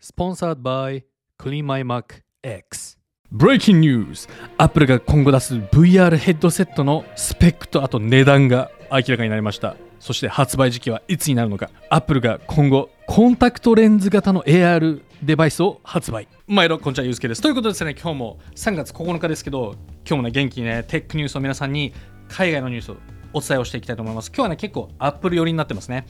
[0.00, 1.02] Sponsored by
[1.38, 2.98] CleanMyMac X.
[3.30, 9.76] ブレイキングニュース Apple が今後出す VR ヘッドセットのスペックとあと値段が明らかになりました。
[9.98, 11.68] そして発売時期はいつになるのか。
[11.90, 16.28] Apple が今後コンタクトレンズ型の AR デバイスを発売。
[16.46, 17.42] 毎度こんにちはゆうすけです。
[17.42, 19.74] ということでですね今日も3月9日ですけど
[20.08, 21.92] 今日もね元気にねテックニュースを皆さんに
[22.26, 22.96] 海外のニュースを
[23.34, 24.28] お伝えをしていきたいと思います。
[24.28, 26.06] 今日はね結構 Apple 寄りになってますね。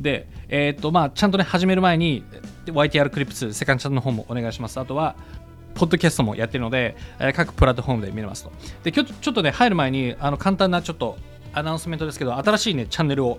[0.00, 2.24] で、えーとまあ、ちゃんとね始める前に
[2.72, 5.16] YTR クリップスセカンドチャンネルの方もお願いしますあとは
[5.78, 8.52] ポッドキャストもやってるので、えー各プラットフォームで見れますと。
[8.82, 11.16] で、今日ちょっとね、入る前に、あの簡単なちょっと
[11.52, 13.38] アナウンスメントですけど、新しいね、チャンネルを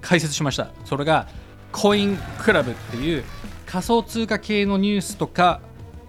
[0.00, 0.70] 開設しました。
[0.84, 1.28] それが、
[1.70, 3.22] コインクラブっていう
[3.66, 5.60] 仮想通貨系のニュースとか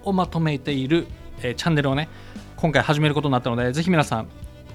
[0.04, 1.06] をまとめている、
[1.44, 2.10] えーチャンネルをね、
[2.56, 4.28] 今回始めることになったので、ぜひ皆さん、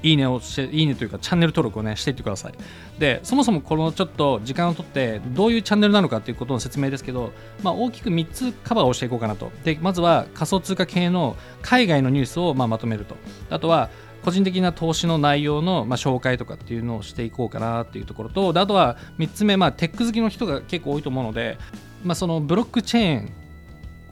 [0.04, 2.52] いいねをして、いいねというか、チャンネル登録をね、していってください。
[2.98, 7.32] で、そもそもこのちょっと時間をとって、どういうチャンネルなのかということの説明ですけど、
[7.62, 9.50] まあ、大きく3つカバーをしていこうかなと。
[9.64, 13.16] で、まずは仮想通貨系の海外のニュースをままとめると。
[13.48, 13.88] あとは、
[14.22, 21.58] 個人的な投資の内容のまあ紹介とかっていうのをしていこうかなっていうところと、であとは3つ目、まあ、テック好きの人が結構多いと思うので、
[22.02, 23.33] まあ、そのブロックチェーン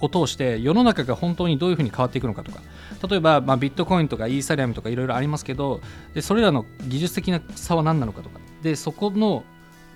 [0.03, 2.61] を通して世の中が本当にどういうふうに変わっていくのかとか。
[3.09, 5.81] 例えば、まあ、ビットコインとかイーサリアムとかいろいろありますけど
[6.15, 8.39] でそれらの技術的な差は何なのかとか。
[8.63, 9.45] でそこの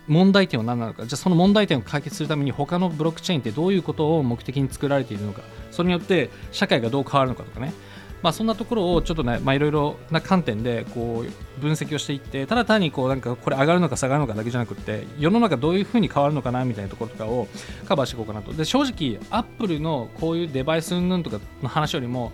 [0.09, 1.05] 問題点は何なのか。
[1.07, 5.43] じゃあその問題点を解決するために他のブロックチェーンってどういうことを目的に作られているのか。
[5.71, 7.73] それによって社会がどう変わるのかとかね。
[8.23, 17.47] まあ、そんなところをちょっとね、いろいろな観点でこう分析をしていってただ単にこうなんかこれ上がるのか下がるのかだけじゃなくて世の中どういうふうに変わるのかなみたいなところとかを
[17.87, 18.53] カバーしていこうかなと。
[18.53, 22.33] で正直アップルのこういうデバイス云々とかの話よりも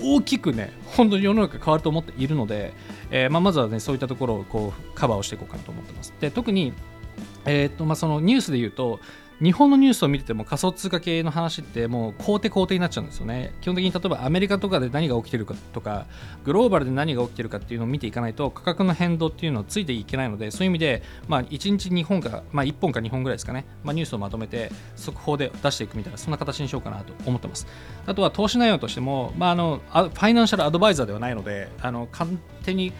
[0.00, 2.72] 大きくね本当に世の中変わると思っているので、
[3.10, 6.14] えーまあ、まずはねそういったところをこうカバーをしていこうかなと思ってます。
[6.20, 6.72] で特に、
[7.44, 9.00] えーとまあ、そのニュースで言うと
[9.42, 13.54] 日本のニュースを見てても仮想通貨系の話ってもう肯定肯定になっちゃうんですよね。
[13.60, 16.06] 基本的に例えばアメリカとかで何が起きてるかとか
[16.44, 27.66] グローバルで何が起きてるかっていうのを見ていかないと価格の変動っていうのをついていけないのでそういう意味で、まあ、1日2本か、まあ、1本か2本ぐらいですかね、まあ、ニュースをまとめて速報で出していくみたいなそんな形にしようかなと思ってます。
[28.06, 32.28] あとは投資内容としても、まあ、あのファイナンシャルアドバイザーではないのであの勝
[32.64, 32.92] 手に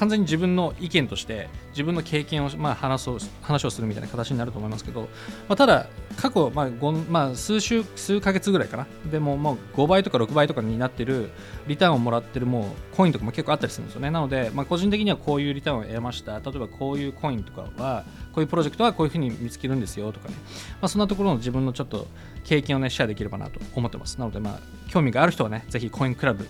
[0.00, 5.08] 完全に自分の意見として自分の経験を、まあ、話そう話をするみたいな形になると思いますけど、ま
[5.50, 6.70] あ、ただ過去、まあ
[7.10, 8.86] まあ、数週数ヶ月ぐらいかな。
[9.10, 11.30] でももう5倍とか6倍とかになってる
[11.66, 14.10] リターンをもらってるもうコインとかも結構あったりするんですよね。
[14.10, 16.40] なので、まあ、個人的にはこういうリターンを得ました。
[16.40, 20.34] 例えばこういうコインとかはこういうプロジェクトはこういうふうに見つけるんですよとかね、
[20.80, 22.06] まあ、そんなところの自分のちょっと
[22.44, 24.18] 経験をねシェアできればなと思ってます。
[24.18, 26.48] なのでまあ興味がある人はねぜひコインクラブ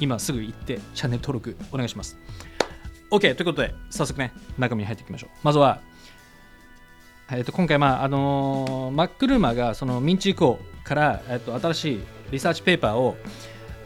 [0.00, 2.18] 今すぐ行ってチャンネル登録お願いします。
[3.10, 5.30] OK ということで早速ね中身に入っていきましょう。
[5.42, 5.80] まずは、
[7.30, 12.00] えー、と今回、まああのー、マックルーマーがそのミンチ以降から、えー、と新しい
[12.32, 13.16] リサーチペーパーを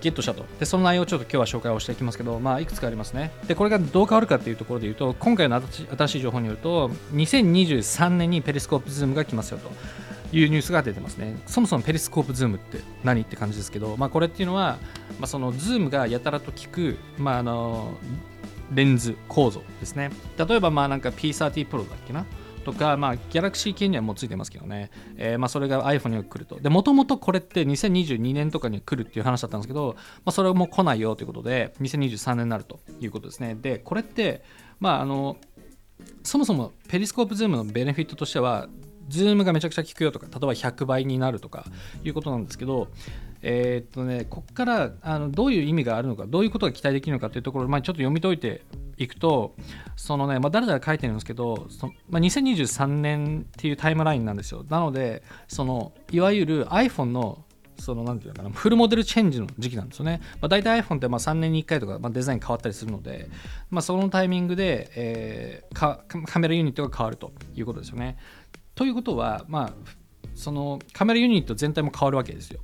[0.01, 0.45] ゲットしたと。
[0.59, 3.31] でその内容をちょっと今日は紹介をしていきますけど、まあ、いくつかありますね。
[3.47, 9.71] でこれがどう変わるかっていうところで言うと今回の新しい情報によると2023年にペリスコープズームが来ますよと。
[10.35, 11.37] いうニュースが出てますね。
[11.47, 14.79] そもそもペリスコープズームって何って感じですけど、まあ、これっていうのは、
[15.21, 17.99] まあ、そのズームがやたらと効く、まあ、あの
[18.75, 22.27] レンズ構造ですね例えばまあなんか P30 Pro だっけな？
[22.63, 26.61] とか、まあ、Galaxy 系にはもうついてますけどね、えーまあ、それが iPhone には来ると。
[26.61, 33.57] で、もともとこれって2022年とかに来るっていう話だったんですけど、まあ、それも来ないよということで、2023年になるということですね。
[33.61, 34.43] で、これって、
[34.81, 35.37] まあ、あの、
[36.23, 38.69] そもそもペリスコープズームのベネフィットとしては、
[39.09, 41.67] ズームがめちゃくちゃ効くよとか、例えば100倍になるとか
[42.05, 42.89] いうことなんですけど、
[43.43, 48.63] えーっとね、ここからあのどういう意味があるのか、どういうことが期待できるのかというところを、まあ、ちょっと読み解いて
[48.97, 49.55] いくと、
[49.97, 54.65] そのね、まあ、だらだら書いてるんですけど、そのまあ、2023年っていうタイムラインなんですよ。
[54.69, 57.45] なので、そのいわゆる iPhone の
[57.79, 60.21] そのなんていうかなフルモデルチェンジの時期なんですよね。
[60.41, 63.29] まあ、大体 iPhone ってまあ3年に1回とか、まあ、デザイン変わったりするので、
[63.71, 68.17] まあ、そのタイミングで、えーカメラユニットが変わるということですよね。
[68.75, 70.02] ということは、まあ、
[70.35, 72.61] そのカメラユニット全体も変わるわけですよ。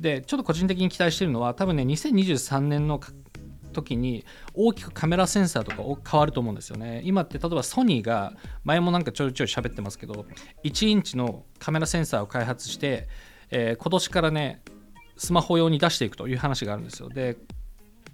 [0.00, 3.00] で、ちょっと個人的に期待してるのは、多分ね、2023年の
[3.72, 4.24] 時に
[4.54, 7.02] 大きくカメラセンサーとか変わると思うんですよね。
[7.04, 8.32] 今って例えばソニーが
[8.64, 10.26] 前もなんかちょいちょい喋ってますけど
[10.64, 13.06] 1インチのカメラセンサーを開発して、
[13.50, 14.62] えー今年からね
[15.16, 17.08] スマホ用に出していくという話があるんですよ。
[17.08, 17.36] で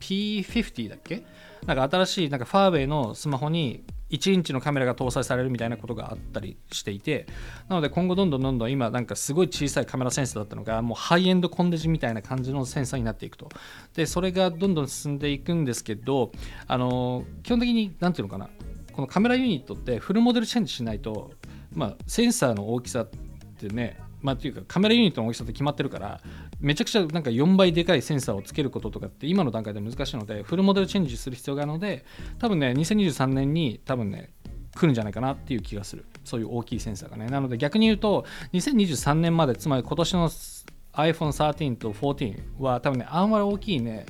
[0.01, 1.25] P50 だっけ？
[1.65, 7.27] なんか新しいなんかファーウェイのスマホに1インチのカメラが搭載されるみたいなことがあったりしていて
[7.69, 13.49] なので今後どんどんどんどん今なんかすごい小さいカメラセンサーだったのがもうハイエンドコンデジみたいな感じのセンサーになっていくと。
[13.95, 16.33] でそれがどんどん進んでいくんですけど
[16.67, 18.49] あの基本的に何ていうのかな。
[18.93, 21.31] このカメラユニットってフルモデルチェンジしないと、
[21.75, 23.11] まあ、センサーの大きさっ
[23.59, 26.21] てねまあっていうかカメラユニットの大きさって決まってるから
[26.59, 32.05] めちゃくちゃなんか4倍でかいセンサーをつけることとかって今の段階で難しいのでフルモデルチェンジする必要があるので
[32.41, 34.33] 多分ね2023年に多分ね
[34.75, 36.05] 来るんじゃないかなっていう気がする。
[36.25, 37.27] そういう大きいセンサーがね。
[37.27, 44.07] なので逆に言うと2023年までつまり今年の iPhone13 と14は多分ねあんまり大きいね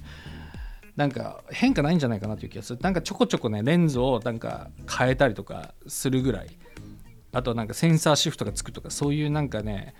[0.96, 2.78] なんか変化ないんじゃないかなという気がする。
[2.80, 6.48] なんかちょこちょこねレンズをなんか変えたりとかするぐらい。
[7.36, 9.94] あとなんかセンサーシフトがつくとかそういうなんかね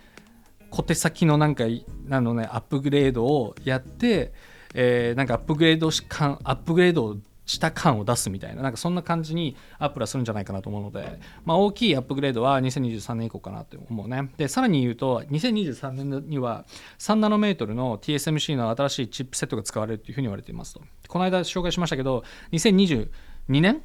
[0.71, 1.65] 小手先のなんか
[2.09, 4.33] あのねアップグレードをやって、
[4.73, 14.29] えー、なんかアップグレードしかアップグレードした感を出すみたいななんかそんな感じにアップルはするんじゃないかなと思うので、まあ、大きいアップグレードは2023年以降かなと思うね。
[14.37, 16.65] でさらに言うと2023年には
[16.99, 20.81] 3ナノメートルの TSMC の新しいチップセットが使われるというふうに言われていますと。
[21.07, 23.07] この間紹介しましたけど2022
[23.47, 23.83] 年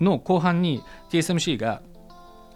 [0.00, 1.82] の後半に TSMC が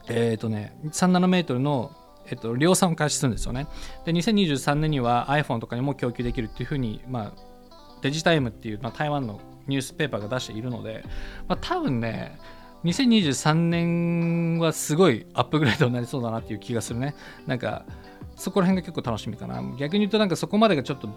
[0.08, 1.92] えっ、ー、とね3ナノメートルの
[2.26, 3.66] えっと、量産を開始するんですよね。
[4.06, 7.54] で、2023年には iPhone とかにも供給できるっていうふうに、まあ、
[8.00, 11.04] デジタイムっていう、まあ、台湾のニュースペーパーが出しているので、
[11.48, 12.38] まあ、多分ね
[12.84, 17.14] 2023年はすごいアップグレードになりそうだなっていう気がするね
[17.46, 17.86] なんか
[18.36, 21.08] そこら辺が結構楽しみかな逆に言うとなんかそこまでがちょっと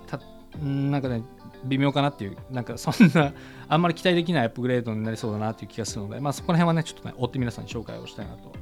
[0.52, 1.24] たなんかね
[1.66, 3.34] 微妙かなっていうなんかそんな
[3.68, 8.54] あんまり期待できないアップグレードになりそうだなっていう気がするのでまあそこら辺はねちょっとね追って皆さんに紹介をしたいなと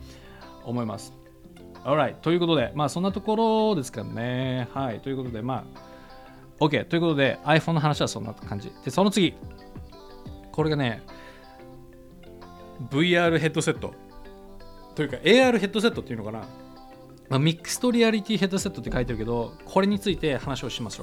[0.64, 1.14] 思います。
[1.84, 4.68] Alright ということでまあそんなところですからね。
[4.74, 8.72] はいということでまあ OK ということで iPhone の話はそんな感じ。
[8.84, 9.36] でその次。
[10.52, 11.04] これがね
[12.90, 13.94] VR ヘッドセット。
[14.96, 16.40] というか AR ヘッドセットっていうのかな、
[17.30, 21.00] まあ、ミックストリアリティヘッドセットって書いてるけどこれについて話をしまし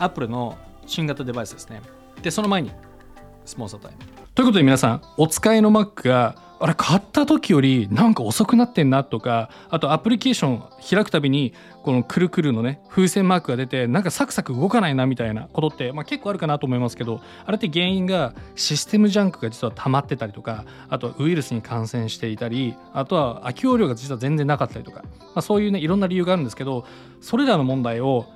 [0.00, 1.82] ょうと Apple の新型デバイスですね。
[2.22, 2.72] でその前に
[3.44, 3.98] スポンサータイム。
[4.34, 26.84] ということで皆さんお使いの Mac があれ買った時よりなんか遅くなってんなとかあとアプリケーション開くたびにこのくるくるのね風船マークが出てなんかサクサク動かないなみたいなことって、まあ、結構あるかなと思いますけどあれって原因がシステムジャンクが実は溜まってたりとかあとはウイルスに感染していたりあとは空き容量が実は全然なかったりとか、まあ、そういうねいろんな理由があるんですけど
[27.22, 28.26] それらの問題を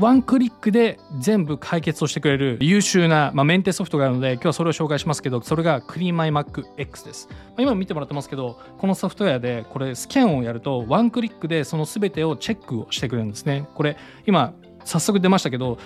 [0.00, 13.68] ワンクリックで全部解決をしてくれる優秀な、まあ、メンテソフトがあるので今日はそれを紹介しますけどそれが CleanMyMacX です、まあ、今見てもらってますけどこのソフトウェアでこれスキャンをやるとワンクリックでその全てをチェックをしてくれるんですね。
[13.74, 14.54] これ今
[14.86, 15.78] 早速出ましたけど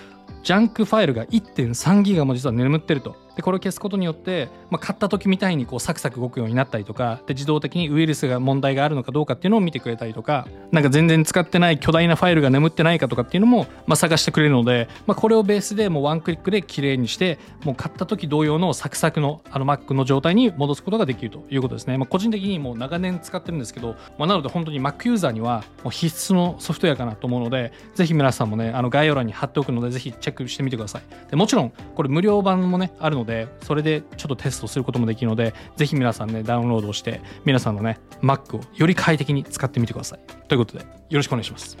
[0.43, 3.24] ジャンクファイルが1.3ギガも実は眠ってると。
[3.35, 31.01] でこれを消すことによって、まあ、買った時みたいにこうサクサク動くようになったりとかで自動的にウイルスが問題があるのかどうかっていうのを見てくれたりとかなんか全然使ってない巨大なファイルが眠ってないかとかっていうのも、まあ、探してくれるので、まあ、これをベースでもうワンクリックで綺麗にしてもう買った時同様のサクサクのあの Mac の状態に戻すことができるということですね、まあ、個人的にもう長年使ってるんですけど、まあ、なので本当に Mac ユーザーにはもう必須のソフトウェアかなと思うのでぜひ皆さんもねあの概要欄に貼っておくのでぜひチェックしてみてください。
[31.29, 40.19] でもちろんこれ無料版もねあるのででそれでちょっとテストすることもできるので、ぜひ皆さんね、ダウンロードして、皆さんのね、Mac をより快適に使ってみてください。
[40.47, 41.77] ということで、よろしくお願いします。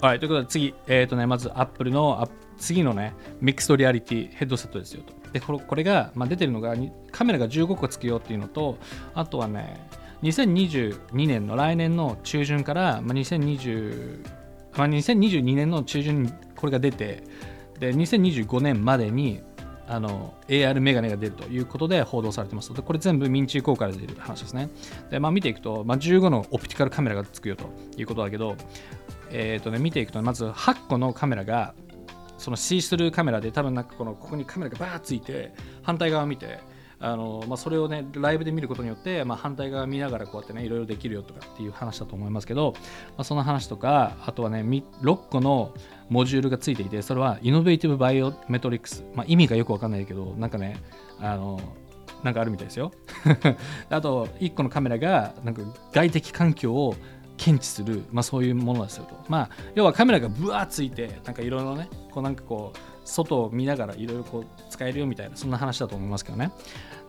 [0.00, 2.28] はい、ということで次、えっ、ー、とね、まず Apple の
[2.58, 5.14] 次のね、ミックストリアリティヘッドセットですよと。
[5.32, 6.74] で、これこれが、まあ、出てるのが、
[7.10, 8.78] カメラが15個つくよっていうのと、
[9.14, 9.86] あとはね、
[10.22, 14.26] 2022年の来年の中旬から、まあ、2020、
[14.76, 17.24] まあ、2022年の中旬にこれが出て、
[17.78, 19.40] で、2025年までに
[19.92, 22.72] あの AR メガネが出るということで報道されてます。
[22.72, 24.70] でこれ全部民中公開で出る話ですね。
[25.10, 27.64] で、まあ、見ていくと、まあ、15のオプティカルカメラがつくよと
[27.98, 28.56] いうことだけど、
[29.30, 31.74] えーとね、見ていくとまず8個のカメラが
[32.38, 36.60] そのシースルーカメラで多分なんかこのここにカメラがバーついて反対側を見て
[37.04, 42.80] あのまあ、それをねライブで見ることによって、まあ、反対側見ながらこうやってねいろいろできるよとかっていう話だと思いますけど、ま
[43.18, 45.74] あ、その話とかあとはね6個の
[46.10, 50.76] モジュールがついていてそれはイノベーティブバイオメトリックス、まあ、意味がよくわかんないけどなんかね
[51.18, 51.60] あの
[52.22, 52.92] なんかあるみたいですよ
[53.90, 56.94] あと1個のカメラがなんか外的環境を
[57.36, 59.16] 検知する、まあ、そういうものですよと。
[59.28, 66.52] まあ、要はカメラがぶわーついて、なんかいろいろね、こうなんかこう、外を見ながらいろいろこう使えるよみたいな、そんな話だと思いますけどね。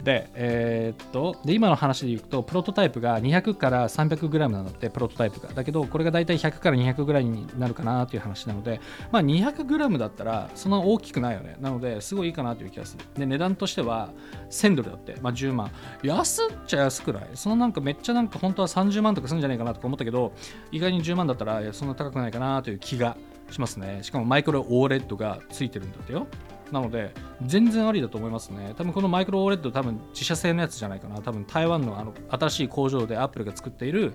[0.03, 5.53] で、えー、っと、で、今の話でいくと、プロトタイプが200から 300g なんだって、プロトタイプが。
[5.53, 8.81] だけど、これが大体100から200ぐらいになるかなという話なので、
[9.11, 11.55] まあ 200g だったら、そんな大きくないよね。
[11.61, 13.05] なので、すごいいいかなという気がする。
[13.17, 14.09] で、値段としては、
[14.49, 15.71] 1000ドルだって、まあ10万。
[16.03, 17.29] 安っちゃ安くない？
[17.35, 20.33] そのなんかめっちゃなんか本当は30万とかするんじゃないかなとか思ったけど、
[20.71, 23.15] 意外に10万だったらそんな高くないかなという気が
[23.51, 26.27] しますねしかもマイクロオーレッドがついてるんだってよ。
[26.71, 27.13] なので
[27.45, 28.73] 全然ありだと思いますね。
[28.77, 31.21] 多分このマイクロ OLED 多分自社製のやつじゃないかな。
[31.21, 34.13] 多分台湾のあの新しい工場でアップルが作っている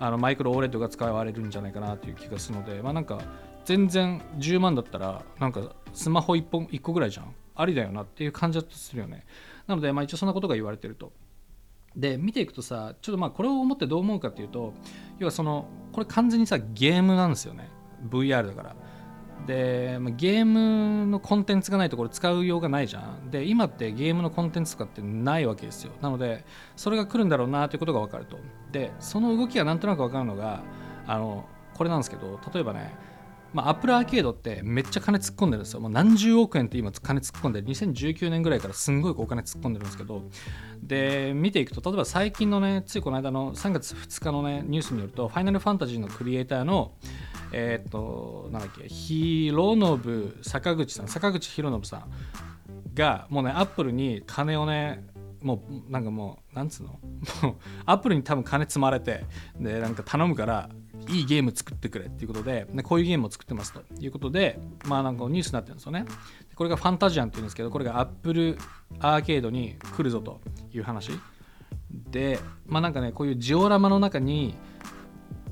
[0.00, 3.20] あのマイクロ OLED が使われるんじゃないかなという気がするのでまあなんか
[3.64, 7.34] 全然10万だったらなんかスマホ1本1個ぐらいじゃん。
[7.54, 9.24] ありだよなっていう感じだとするよね。
[9.66, 11.12] なのでまあ一応そんなことが言われてると。
[11.96, 14.72] で見ていくとさちょっとまあこれを思ってどう思うかっていうと
[15.18, 17.68] 要はそのこれ完全にさゲームなんですよね。
[18.08, 18.76] VR だから。
[19.46, 23.30] で、ゲームのコンテンツがないところ使うようがないじゃん。
[23.30, 25.92] で今ってゲームのコンテンツとかってないわけですよ。
[26.00, 26.44] なので
[26.76, 28.38] それが来るんだろうなということが分かると。
[28.70, 30.62] でその動きがなんとなく分かるのが
[31.06, 31.44] あの
[31.74, 32.94] これなんですけど例えばね
[33.52, 35.80] まあ、アップルアーケードってめっちゃ金突っ込んでるんですよ。
[35.80, 40.22] もう何十億円って今金突っ込んで、2019年ぐらいからすんごいお金突っ込んでるんですけど、
[40.82, 46.92] で、見ていくと、例えば最近のね、ついこの間の3月2日のね、ニュースによると、ファイナルファンタジーのクリエイターの、
[47.52, 52.10] えっ、と、なんだっけ、ヒロノブ坂口さん、坂口博信さん
[52.94, 55.04] が、もうね、アップルに金をね、
[55.42, 56.98] もうなんかもうなんつうの？
[57.42, 57.54] もう
[57.86, 59.24] アップルに多分金積まれて
[59.58, 60.68] でなんか頼むから
[61.08, 66.04] いいゲーム作ってくれっていうことででこういうゲームを作ってますということでまあなんかニュースになってるんですよね。
[66.54, 68.58] これがファンタジアンっていうんですけどこれがアップル
[68.98, 70.40] アーケードに来るぞと
[70.72, 71.12] いう話。
[72.10, 74.54] でまあなんかねこういうジオラマの中に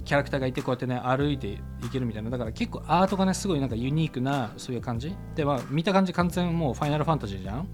[0.05, 1.61] キャラクターがいてこうやってね歩いてい
[1.93, 2.31] けるみたいな。
[2.31, 5.15] だから結構アートがねすごいなんかユニークなそういう感じ。
[5.35, 7.69] でまあ見た感じ完全もうファイナルファンタジーじゃん。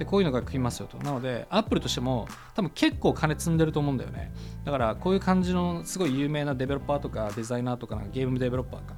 [0.00, 0.96] でこういうのが来ますよと。
[0.96, 4.32] なのでアップルとしても多分結構金積んでると思うんだよね。
[4.64, 8.94] だからこういう感じのすごい有名なデベロッパーとかデザイナーとかゲームデベロッパーか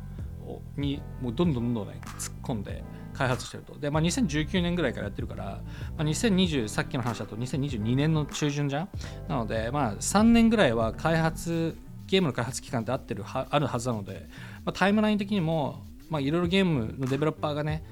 [0.77, 3.77] にもうどんどんどんどんね突っ込んで開発してると。
[3.81, 5.63] で、まあ、2019年ぐらいからやってるから、ま
[5.99, 8.89] あ、2020さっきの話だと2022年の中旬じゃん？
[9.29, 14.29] なのでまあ3年ぐらいは開発ゲームの開発期間って合ってるはあるはずなので、
[14.65, 15.83] まあ、タイムライン的にも
[16.13, 17.83] いろいろゲームのデベロッパーがね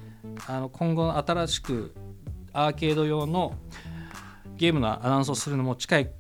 [0.46, 1.94] あの今後新しく
[2.52, 3.54] アーケード用の
[4.56, 6.10] ゲームのアナウンスをするのも近い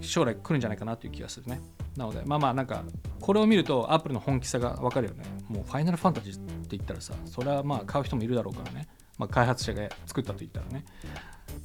[0.00, 1.60] 将来来るんじゃないかなという気がするね。
[1.96, 2.84] なのでまあまあなんか
[3.20, 5.24] これを見るとアップルの本気さが分かるよね。
[5.48, 10.84] もうファイナルファンタジーって言ったらさそれはまあ買う人もいるだろうからね、まあ、開発者が作ったと言ったらね。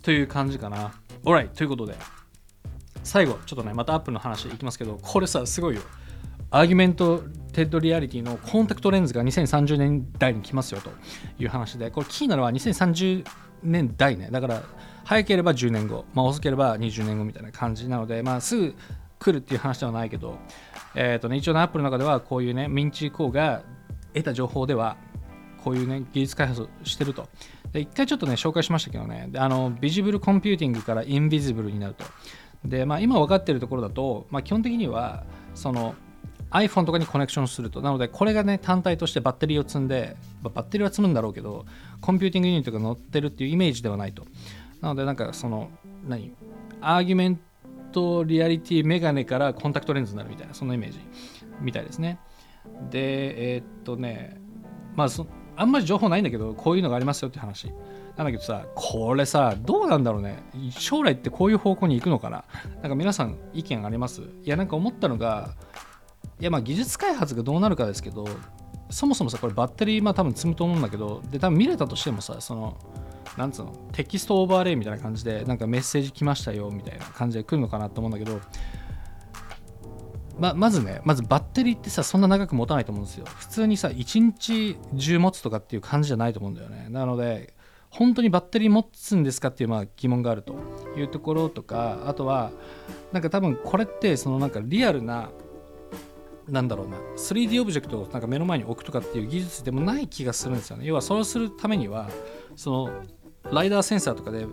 [0.02, 0.94] という感じかな。
[1.24, 1.96] Alright ということで
[3.04, 5.82] 最後ちょっとねまたアップルの話いきますけどこれさすごいよ。
[6.50, 10.92] Augmented Reality のコンタクトレンズが2030年代に来ますよと
[11.40, 13.26] いう話でこれキーなのは2030
[13.64, 14.30] 年代ね。
[14.32, 14.64] だから
[15.04, 18.76] 早ければ10年後、まあ、遅ければ20年後みたいな感じなので、まあ、すぐ
[19.20, 20.38] 来るっていう話ではないけど、
[20.96, 23.64] えーとね、一応アップルの中ではこういうねミンチー・クオが
[24.14, 24.98] 得た情報では
[25.64, 27.28] こういうね技術開発をしてると。
[27.72, 29.30] で一回ちょっとね紹介しましたけどね。
[29.36, 32.06] あの visible computing から invisible になると。
[32.66, 35.96] で、まあ、今分かっているところだと、まあ、基本的にはその
[36.54, 37.82] iPhone とかにコネクションすると。
[37.82, 41.66] なのでこれがね単体としてバッテリーを積んでまバッテリーは積むんだろうけど
[42.00, 44.26] computing unit が乗ってるっていうイメージではないと。
[44.82, 45.70] なのでなんかその
[46.08, 46.34] 何？
[46.80, 47.40] アーギュメン
[47.92, 51.00] トリアリティメガネからコンタクトレンズになるみたいなそんなイメージ
[51.60, 52.20] みたいですね。
[52.90, 54.40] でえー、っとね
[54.96, 57.72] まあそあんまり情報ないんだけどこういうのがありますよって話。
[58.16, 60.44] なんだけどさこれさどうなんだろうね。
[60.70, 62.44] 将来ってこういう方向に行くのかな。
[62.82, 64.22] なんか皆さん意見あります？
[64.22, 65.56] いやなんか思ったのが
[66.44, 68.28] いやまあ技術開発がどうなるかですけど
[68.90, 72.78] そもそもさこれバッテリーまあ多分積むと思うんだけどで多分見れたとしてもさその
[73.38, 78.42] なんつうのテキストオーバーレイみたいな感じでなんかメッセージ来ましたよみたいな感じで来るのかなと思うんだけど
[80.38, 83.26] ままずねまずバッテリーってさそんな長く持たないと思うんですよ。
[83.26, 86.88] 普通にさ1日中持つとかっていう感じじゃないと思うんだよね。
[86.90, 87.54] なので
[87.90, 90.56] 本当にバッテリー持つんですかっていうまあ疑問があると
[90.98, 92.52] いうところとかあとは
[93.14, 95.30] なんか多分これってそのなんかリアルな
[96.48, 100.86] なんだろうな 3D オブジェクトをなんか目の前に置くとかっていう技術でもない気がするんですよね。
[100.86, 102.10] 要はそれをするためには
[102.56, 102.90] その
[103.52, 104.46] ライダーセンサーとかで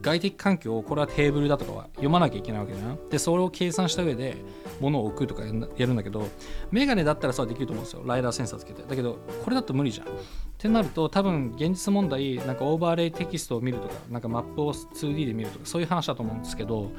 [0.00, 3.08] 外的環境をこれはテーブルだとかは読まなきゃいけないわけじゃん。
[3.08, 4.36] でそれを計算した上で
[4.80, 6.28] 物を置くとかやるんだけど
[6.70, 8.02] メガネだったらさできると思うんですよ。
[8.04, 8.82] ライダーセンサーつけて。
[8.82, 10.06] だけどこれだと無理じゃん。
[10.06, 10.10] っ
[10.58, 16.90] てなると多分現実問題なんかオーバーレイテキストを見るとかなんかマップを 2D で見るとかそういう話だと思うんですけど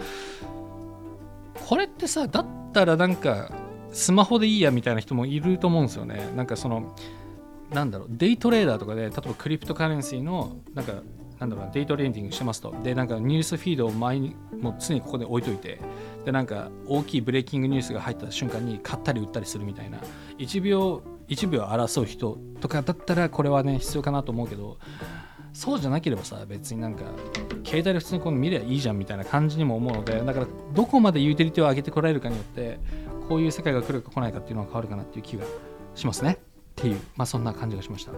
[1.68, 3.52] これってさだったらなんか
[3.96, 6.30] スマホでいいやみたいな人もいると思うんですよね。
[6.36, 6.94] なんかその
[7.72, 11.02] なんだろうデイトレーダーとかで例えば cryptocurrency のなんか
[11.40, 12.76] なんだろうデイトレーディングしてますと。
[12.84, 15.80] でなんかニュースフィードを前にもう常にここで置いといて。
[16.26, 20.00] でなんか大きい breaking news が入った瞬間に買ったり売ったりするみたいな。
[20.40, 24.78] 1秒1秒争う人とかだったらこれはね必要かなと思うけど
[25.54, 27.04] そうじゃなければさ別になんか
[27.64, 32.80] 携帯で普通にこの見りゃいいじゃんみたいな感じにも思うのでだからどこまでユーティリティを上げてこられるかによって
[33.28, 35.46] こういう世界が来るか来ないかっていうのは変わるかなっていう気が
[35.96, 36.40] しますね。
[36.40, 38.12] っていう、まあ、そんな感じがしました。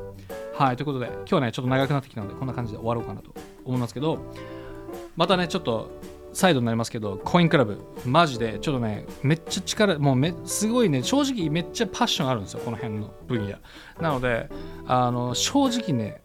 [0.54, 3.34] はいということで今日はねちょっと長くなってきたのでこんな感じで終わろうかなと
[3.64, 4.18] 思いますけど
[5.16, 5.92] またねちょっと
[6.34, 13.58] サイドになりますけどコインクラブマジでちょっとねめっちゃ力もうめすごいね正直めっちゃパッションあるんですよこの辺の分野。
[14.02, 14.50] なので
[14.86, 16.22] あの正直ね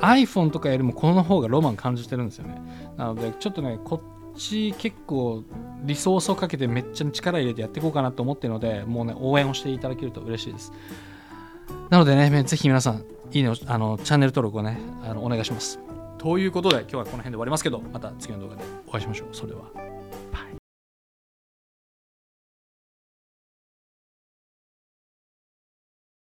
[0.00, 2.60] iPhone とかよりもこの方がロマン感じてるんですよね。
[2.96, 4.02] なのでちょっとねこ
[4.34, 5.44] っち結構
[5.84, 10.72] リソースをかけてめっちゃ力入れてやっていこうかなと思ってるのでもうね応援をしていただけると嬉しいです。
[11.90, 15.78] なのでねぜひ皆さんいいねあのチャンネル登録をねあのお願いします。
[16.18, 19.28] ということで今日はこの辺で終わりますけどまた次の動画でお会いしましょう。
[19.32, 19.85] それでは。